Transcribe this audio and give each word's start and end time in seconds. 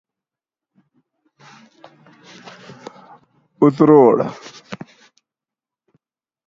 اتروژ 3.61 4.19